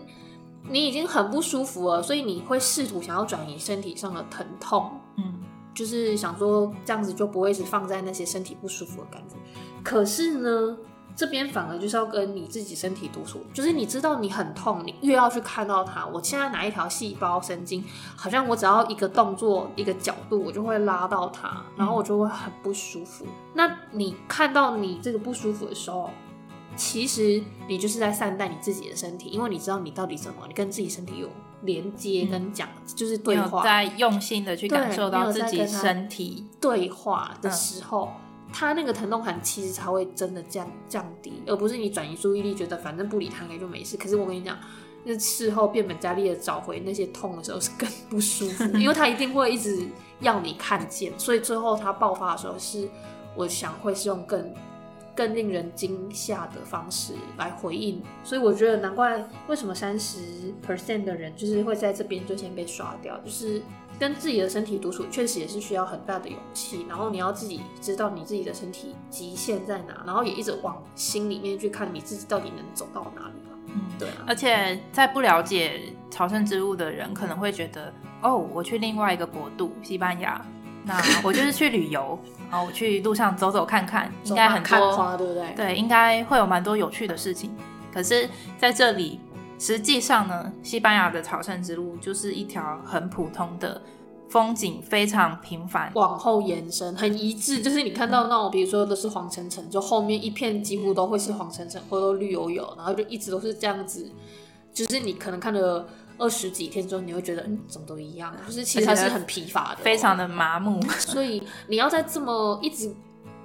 [0.70, 5.42] 你已经很不舒服了，所以你会试图想要转移身体上的疼痛，嗯，
[5.74, 9.36] 就是想说这样子就不会一直放在那些身体不舒服的感觉。
[9.84, 10.78] 可是呢，
[11.16, 16.06] 这边反而就是要跟你自己身体独处，就是你知道你很痛，你越要去看到它。
[16.06, 17.84] 我现在哪一条细胞神经，
[18.16, 23.26] 好像我只要一个动作、一个角度，我就会拉到它，然后我就会很不舒服。
[23.54, 26.10] 那你看到你这个不舒服的时候，
[26.76, 31.30] 其实你就是在善待你自己的身体，因为你知道你到底怎么，你跟自己身体有
[31.62, 33.64] 连接跟讲，就是对话。
[33.64, 38.12] 在用心的去感受到自己身体，对话的时候，
[38.54, 43.98] 它那个疼痛感其实才会真的降降低，而不是你转移注意力，觉得反正不理它也就没事。
[43.98, 44.58] 可是我跟你讲，
[45.04, 49.86] 那事后变本加厉的找回那些痛的时候是更不舒服， 因为他一定会一直
[50.20, 52.88] 要你看见，所以最后他爆发的时候是，
[53.36, 54.54] 我想会是用更。
[55.16, 60.18] 更令人惊吓的方式来回应，所以我觉得难怪为什么三十
[60.68, 63.62] percent 的人就是会在这边就先被刷掉，就是
[64.04, 66.86] 跟自己的身体独处，确实也是需要很大的勇气。
[66.90, 73.58] 然后你要自己知道你自己的身体极限在哪，然后也一直往心里面去看你自己到底能走到哪里了。
[73.68, 80.46] 嗯，对啊，而且在不了解朝圣之路的人可能会觉得，哦，我去另外一个国度西班牙，
[80.84, 82.20] 那我就是去旅游，
[82.52, 85.54] 然后我去路上走走看看，应该很多，看花，对不对？
[85.56, 87.56] 对，应该会有蛮多有趣的事情。
[87.94, 89.22] 可是在这里，
[89.64, 93.82] 实际上呢，西班牙的朝圣之路就是一条很普通的。
[94.30, 104.12] 风景非常平凡，往后延伸很一致，就是你看到那种，比如说都是黄橙橙，就后面一片几乎都会是黄橙橙，或者绿油油，然后就一直都是这样子。
[104.74, 110.82] 就是你可能看了二十几天之后，你会觉得嗯，怎么都一样，就是其实它是很疲乏的，非常的麻木。
[110.98, 112.92] 所以你要在这么一直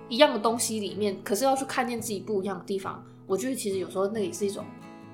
[0.09, 4.65] 一样的东西里面，可是要去看见自己不一样的地方，我觉得其实有时候那也是一种。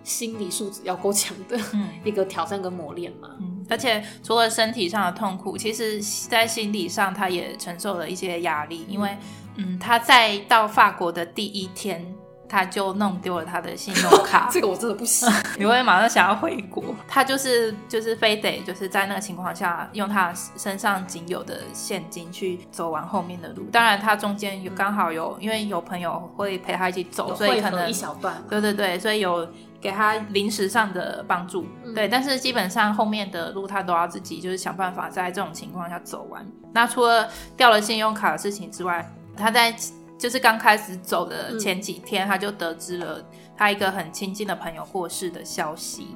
[0.04, 1.58] 心理素质要够强的
[2.04, 9.16] 一个挑战跟磨练嘛，嗯而且除了身体上的痛苦，其实在心理上他也承受了一些压力，因为
[9.56, 12.14] 嗯，他在到法国的第一天。
[12.46, 15.28] 他就弄丢了他的信用卡， 这个我真的不行。
[15.58, 23.64] 你会马上想要回国，他就是就是非得就是在那个情况下用他身上仅有的现金去走完后面的路。
[23.72, 28.40] 当然，他中间有刚好有因为有朋友会陪他一起走，所以可能一小段。
[28.48, 29.48] 对对对，所以有
[29.84, 31.66] 给他临时上的帮助。
[31.94, 36.44] 对，但是基本上后面的路他都要自己就是想办法在这种情况下走完。
[36.72, 39.76] 那除了掉了信用卡的事情之外，他在。
[40.16, 43.22] 就是刚开始走的前几天，他就得知了
[43.56, 46.06] 他一个很亲近的朋友过世的消息，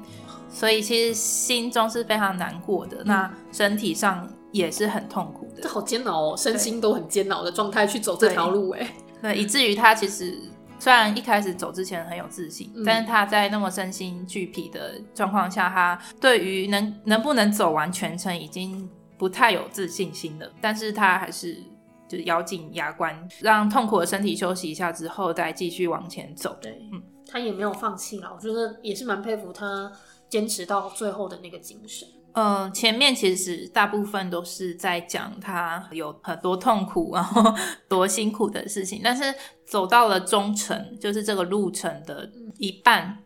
[0.49, 5.61] 所以其实心中是非常难过的，那身体上也是很痛苦的。
[5.61, 8.89] 这好煎熬哦，身心都很煎熬的状态去走这条路，哎，
[9.21, 10.39] 对，以至于他其实
[10.79, 21.61] 虽然一开始走之前很有自信，但是他在那么身心俱疲的状况下，他对于能能不能走完全程已经不太有自信心了，但是他还是。
[22.09, 26.57] 就是咬紧牙关，让痛苦的身体休息一下之后，再继续往前走。
[26.59, 29.91] 对，嗯，他也没有放弃了，我觉得也是蛮佩服他
[30.27, 32.07] 坚持到最后的那个精神。
[32.33, 37.53] 嗯，前面其实大部分都是在讲他有很多痛苦，然后
[37.89, 39.33] 多辛苦的事情，但是
[39.65, 43.19] 走到了中程，就是这个路程的一半，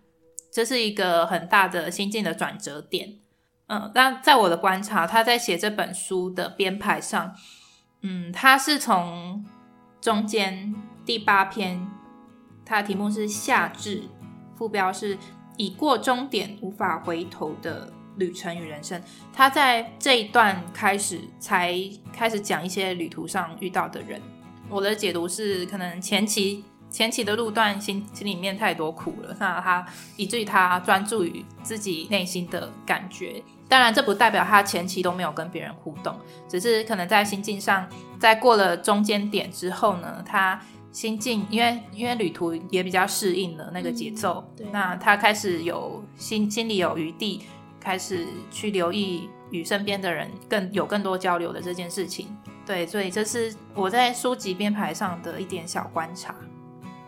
[0.52, 3.20] 这是一个很大的心境的转折点。
[3.68, 7.36] 嗯，但在我的观察，他在写这本书的编排上。
[8.02, 9.46] 嗯，他是从
[10.02, 11.88] 中间第八篇，
[12.66, 14.04] 它的题目是夏至，
[14.58, 15.18] 副标是
[15.56, 19.02] 已过终点无法回头的旅程与人生。
[19.32, 21.78] 他在这一段开始才
[22.12, 24.22] 开始讲一些旅途上遇到的人。
[24.70, 33.44] 我的解读是，可能前期前期的路段心心里面太多苦了，那他以至于他专注于自己内心的感觉。
[33.68, 36.16] 当然，这不代表他前期都没有跟别人互动，
[36.48, 37.88] 只是可能在心境上，
[38.20, 40.60] 在过了中间点之后呢，他
[40.92, 47.42] 心境因为因为旅途也比较适应了那个节奏，那他开始有心心里有余地，
[47.84, 52.28] 开始去留意与身边的人更有更多交流的这件事情。
[52.66, 56.34] 对，所以这是我在书籍编排上的一点小观察。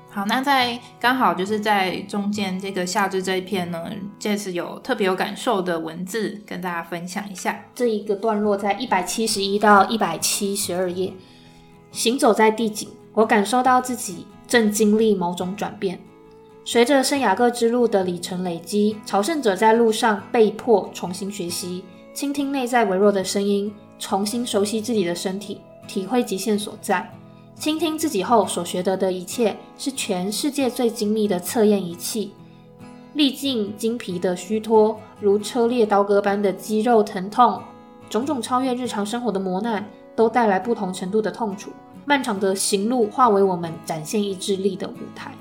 [0.10, 7.64] 好，那在刚好就是在中间这个夏至这一篇呢，这次有特别有感受的文字跟大家分享一下。
[7.74, 11.14] 这一个段落在一百七十一到一百七十二页，
[11.92, 16.00] 行走在地景，我感受到自己正经历某种转变。
[16.68, 27.08] 随着圣雅各之路的里程累积，朝圣者在路上被迫重新学习，倾听内在微弱的声音，重新熟悉自己的身体，体会极限所在。
[27.54, 32.34] 倾听自己后所学得的一切，是全世界最精密的测验仪器。
[33.14, 37.62] 历尽筋皮的虚脱，如车裂刀割般的肌肉疼痛，
[38.10, 41.70] 种种超越日常生活的磨难，都带来不同程度的痛楚。
[42.06, 45.32] 漫长的行路化为我们展现意志力的舞台。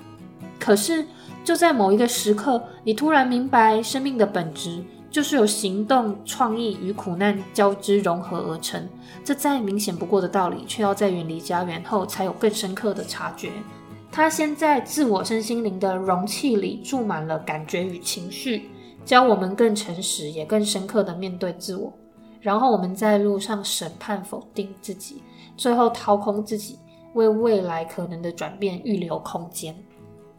[0.64, 1.05] 可是，
[1.44, 8.88] 就在某一个时刻，你突然明白，生命的本质就是由行动、创意与苦难交织融合而成。
[9.22, 13.50] 这再明显不过的道理，却要在远离家园后才有更深刻的察觉。
[14.11, 18.70] 他先在自我身心灵的容器里注满了感觉与情绪，
[19.05, 21.92] 教我们更诚实也更深刻的面对自我。
[22.40, 25.22] 然后我们在路上审判否定自己，
[25.59, 26.79] 最后掏空自己，
[27.12, 29.77] 为未来可能的转变预留空间。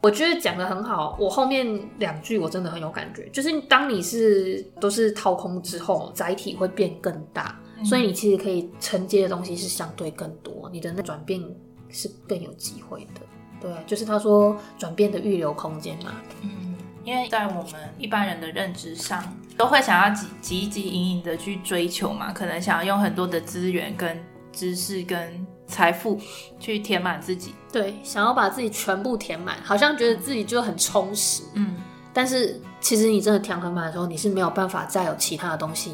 [0.05, 1.65] 我觉得讲的很好，我后面
[1.97, 7.59] 两句我真的很有感觉，就是当你是都是掏空之后，载体会变更大。
[7.83, 11.43] 所以你其实可以承接的东西是相对更多，你的那转变
[11.89, 13.21] 是更有机会的。
[13.59, 16.13] 对，就是他说转变的预留空间嘛。
[16.43, 19.23] 嗯，因为在我们一般人的认知上，
[19.57, 26.19] 都会想要急急营营的去追求嘛，可能想要用很多的资源、跟知识、跟财富
[26.59, 27.53] 去填满自己。
[27.71, 31.43] 对，想要把自己全部填满，好像觉得自己就很充实。
[31.53, 31.75] 嗯。
[32.13, 35.91] 但是其实你真的填很满的时候，你是没有办法再有其他的东西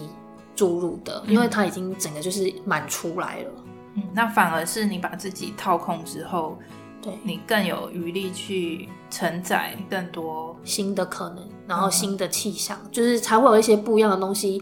[0.56, 3.52] 注入的，因为它已经整个就是满出来了。
[3.96, 6.60] 嗯，那反而是你把自己掏空之后，
[7.02, 10.56] 对你更有余力去承载更多。
[10.64, 14.62] 新的可能，然后新的气象，就是才会有一些不一样的东西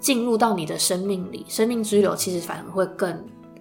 [0.00, 1.44] 进入到你的生命里。
[1.48, 3.12] 生命之流其实反而会更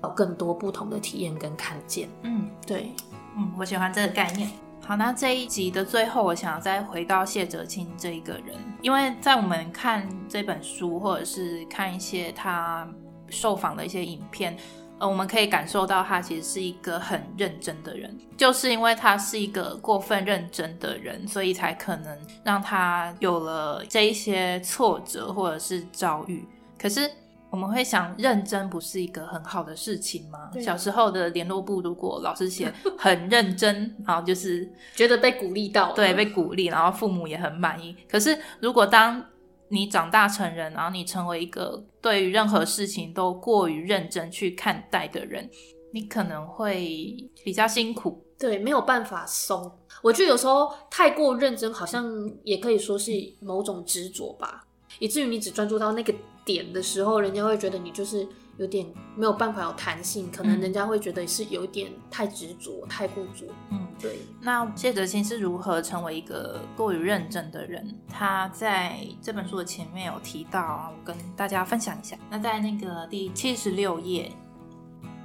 [0.03, 2.09] 有更多不同的体验跟看见。
[2.23, 2.91] 嗯对，
[3.37, 4.49] 嗯，我喜欢这个概念。
[4.83, 12.87] 好，那这一集的最后，我想要再回到谢哲青这一个人，因为在我们看这本书，或者是看一些他
[13.29, 14.57] 受访的一些影片，
[14.97, 26.43] 呃，我们可以感受到他其实是一个很认真的人，就是因为他是一个过分认真的人，所以才可能让他有了这一些挫折或者是遭遇。
[26.77, 27.09] 可是
[27.51, 30.49] 我们会想，认真不是一个很好的事情吗？
[30.55, 37.95] 啊小时候的联络簿，如果老师写 很认真，然后就是觉得被鼓励到，对被鼓励，然后父母也很满意。
[38.09, 39.23] 可是如果当
[39.67, 45.49] 你长大成人，然后你成为一个对于任何事情都过于认真去看待的人，
[45.93, 48.25] 你可能会比较辛苦。
[48.39, 49.71] 对，没有办法松。
[50.01, 52.09] 我觉得有时候太过认真，好像
[52.43, 54.65] 也可以说是某种执着吧，
[54.99, 56.13] 以至于你只专注到那个
[56.43, 58.27] 点的时候，人家会觉得你就是
[58.57, 58.85] 有点
[59.15, 63.45] 没有办法有弹性，可能嗯人家会觉得是有一点太执着、太固着。
[63.69, 67.95] 嗯，对，那谢哲青是如何成为一个过于认真的人？
[68.09, 72.17] 他在这本书的前面有提到啊，我跟大家分享一下。
[72.29, 74.31] 那在那个第七十六页，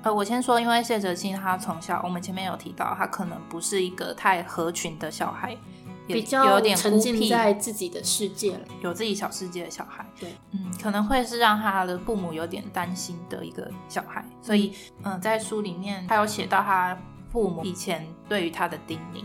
[0.02, 5.58] 呃，我先说，因为谢哲青他从小，我们前面有提到，他可能不是一个太合群的小孩，也
[6.06, 8.60] 比较有点沉浸，在自己的世界了。
[8.82, 10.04] 有自己小世界的小孩。
[10.18, 16.96] 对，嗯，可能会是让他的父母有点担心的一个小孩，所以，嗯、在书里面他有写到他
[17.30, 19.24] 父母以前对于他的叮咛，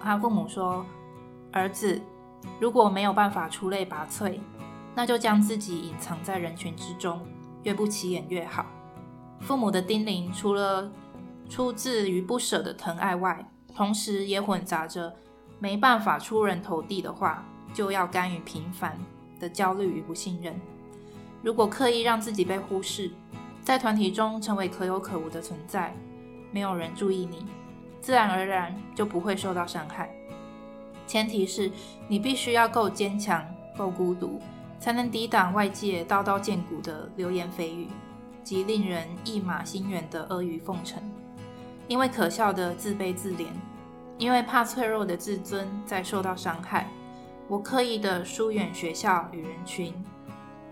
[0.00, 0.84] 他父母说
[1.52, 2.00] ：“儿子，
[2.60, 4.38] 如果没有办法出类拔萃，
[4.94, 7.20] 那就将自己隐藏在人群之中，
[7.62, 8.66] 越不起眼越好。”
[9.40, 10.88] 父母的叮咛除了
[11.48, 13.44] 出自于不舍的疼爱外，
[13.74, 15.12] 同时也混杂着
[15.62, 18.98] 没办法出人头地的话，就要甘于平凡
[19.38, 20.60] 的焦虑与不信任。
[21.40, 23.08] 如果刻意让自己被忽视，
[23.62, 25.94] 在团体中成为可有可无的存在，
[26.50, 27.46] 没有人注意你，
[28.00, 30.12] 自然而然就不会受到伤害。
[31.06, 31.70] 前提是
[32.08, 33.46] 你必须要够坚强、
[33.78, 34.40] 够孤独，
[34.80, 37.86] 才能抵挡外界刀刀见骨的流言蜚语
[38.42, 41.00] 及令人一马心远的阿谀奉承。
[41.86, 43.46] 因为可笑的自卑自怜，
[44.22, 46.88] 因为怕脆弱的自尊再受到伤害，
[47.48, 49.92] 我刻意的疏远学校与人群，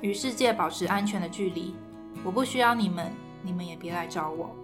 [0.01, 1.75] 与世界保持安全的距离。
[2.23, 4.55] 我不需要你们，你们也别来找我，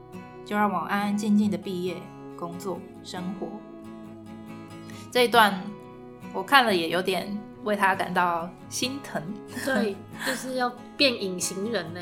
[0.45, 1.97] 就让我安安静静的毕业、
[2.39, 3.49] 工作、生活。
[5.11, 5.61] 这一段
[6.33, 9.21] 我看了也有点为他感到心疼。
[9.65, 12.01] 对，就是要变隐形人呢。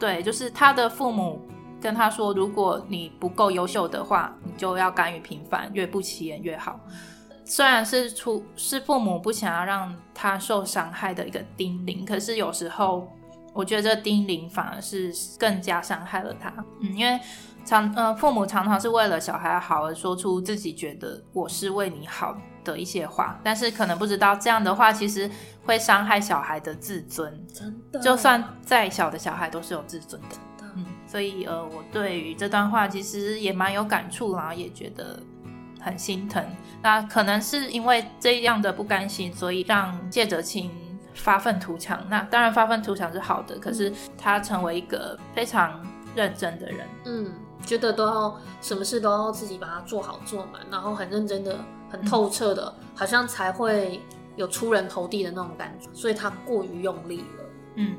[0.00, 1.46] 对，就是他的父母
[1.82, 6.78] 跟他说，如果你不够优秀的话，你就要甘于平凡，越不起眼越好。
[7.44, 13.12] 虽然是出是父母不想要让他受伤害的一个叮咛，可是有时候
[13.52, 16.50] 我觉得这叮咛反而是更加伤害了他。
[16.80, 17.20] 嗯，因为
[17.64, 25.28] 常呃父母常常是为了小孩好而说出自己觉得我是为你好的一些话，但是可能不知道这样的话其实
[25.66, 27.44] 会伤害小孩的自尊。
[27.52, 30.36] 真的，就算再小的小孩都是有自尊的。
[31.12, 35.20] 所以呃，我对于这段话其实也蛮有感触，然后也觉得
[35.78, 36.42] 很心疼。
[36.82, 40.70] 那可能是因为这样的不甘心，所以让谢哲青
[41.12, 42.02] 发愤图强。
[42.08, 46.88] 那当然发愤图强是好的，可是他成为一个非常认真的人。
[47.04, 47.30] 嗯，
[47.66, 51.58] 觉得都要什么事都要自己把它做好做满，然后很认真的、
[51.90, 54.00] 很透彻的，好像才会
[54.36, 57.41] 有出人头地的那种感觉，所以他过于用力了。
[57.74, 57.96] 嗯，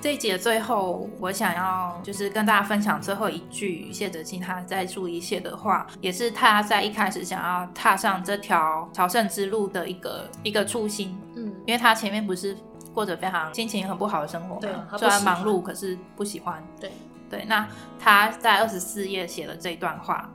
[0.00, 11.16] 这一节最后，我想要就是跟大家分享最后一句谢哲青他在注意谢的话，也是他在一开始想要踏上这条朝圣之路的一个一个初心。
[11.36, 12.56] 嗯，因为他前面不是
[12.92, 14.60] 过着非常心情很不好的生活
[14.98, 16.62] 虽然忙碌，可是不喜欢。
[16.80, 16.90] 对，
[17.30, 17.68] 对，那
[18.00, 20.28] 他在二十四页写了这段话：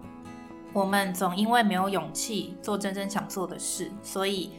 [0.72, 4.54] 我们总因为没有勇气做真正想做的事，所以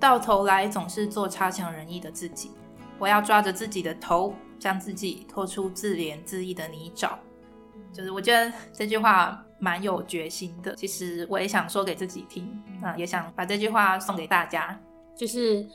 [0.00, 2.50] 到头来总是做差强人意的自己。
[2.98, 7.12] 我要抓着自己的头，将自己拖出自怜自艾的泥沼。
[7.92, 10.74] 就是我觉得这句话蛮有决心的。
[10.74, 12.46] 其实我也想说给自己听，
[12.82, 14.78] 啊、也想把这句话送给大家。
[15.16, 15.66] 就是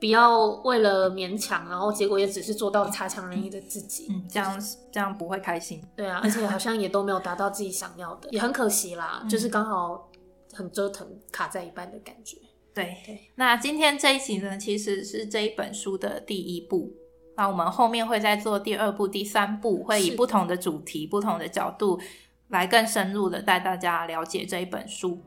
[0.00, 4.06] 不要为了勉强，然后结果也只是做到差强人意的自己。
[4.10, 4.62] 嗯，这样
[4.92, 5.82] 这样不会开心。
[5.96, 9.20] 对啊，而且好像也都没有达到自己想要的，也很可惜啦。
[9.22, 10.08] 嗯就是刚好
[10.54, 12.38] 很折腾，卡在一半的感觉。
[12.84, 16.92] 对，那今天这一集呢，其实是这一本书的第一部。
[17.36, 21.98] 那我们后面会再做第二部、第三部，会以不同的主题、不同的角度，
[22.48, 25.20] 来更深入的带大家了解这一本书。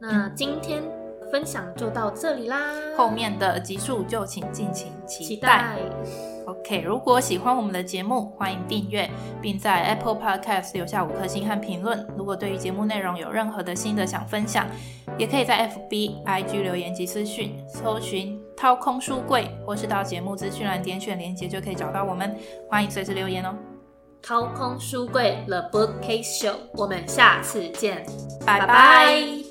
[0.00, 0.82] 那今天
[1.30, 5.76] 分享就到这里啦，后面的集数就请敬请期期待。
[6.44, 6.52] 待。
[6.52, 9.08] OK，如果喜欢我们的节目，欢迎订阅，
[9.40, 12.06] 并在 Apple Podcast 留下五颗星和评论。
[12.16, 14.66] 如果对于节目内容有任何的新得想分享，
[15.18, 22.36] 也可以在 FB、IG 留言及私讯，搜寻“掏空书柜”，或是到节目资讯栏点选连接就可以找到我们。
[22.68, 23.54] 欢迎随时留言哦，
[24.22, 28.04] 掏空书柜 The Bookcase Show，我们下次见，
[28.46, 29.49] 拜拜拜